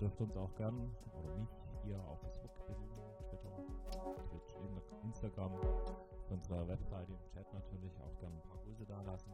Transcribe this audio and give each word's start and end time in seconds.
Dürft 0.00 0.20
uns 0.20 0.36
auch 0.36 0.54
gern 0.56 0.74
oder 1.18 1.34
mich 1.36 1.48
hier 1.84 1.98
auf 2.08 2.18
Facebook 2.20 2.66
besuchen, 2.66 3.00
Twitter, 3.28 3.50
Twitch, 4.30 4.56
Instagram, 5.04 5.52
auf 5.52 6.30
unserer 6.30 6.66
Webseite 6.68 7.12
im 7.12 7.24
Chat 7.28 7.52
natürlich 7.52 7.92
auch 8.00 8.18
gerne 8.18 8.34
ein 8.36 8.42
paar 8.48 8.58
Grüße 8.64 8.86
da 8.86 9.02
lassen. 9.02 9.30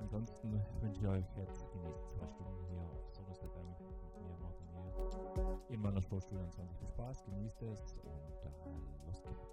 Ansonsten 0.00 0.60
wünsche 0.80 1.00
ich 1.00 1.06
euch 1.06 1.36
jetzt 1.36 1.66
die 1.74 1.78
nächsten 1.80 2.08
zwei 2.10 2.26
Stunden 2.28 2.64
hier 2.70 2.80
auf 2.80 3.12
Sonus 3.12 3.38
FM 3.38 3.68
mit 3.68 3.80
mir, 4.22 4.36
Martin 4.40 4.66
Niel, 4.72 4.92
in 5.68 5.80
meiner 5.82 6.00
Sportstudio 6.00 6.46
20 6.48 6.78
viel 6.78 6.88
Spaß, 6.88 7.24
genießt 7.24 7.62
es 7.62 7.96
und 8.04 8.32
äh, 8.42 8.52
los 9.06 9.22
geht's. 9.22 9.52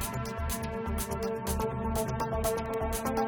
Thank 0.00 0.28
you. 3.18 3.27